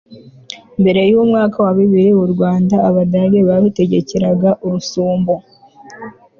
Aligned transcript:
mbere 0.81 0.99
y'umwaka 1.09 1.57
wa 1.65 1.71
bibiri, 1.79 2.09
u 2.23 2.27
rwanda 2.33 2.75
abadage 2.89 3.39
barutegekeraga 3.49 4.49
urusumbu 4.65 5.33